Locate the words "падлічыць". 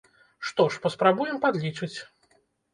1.45-1.93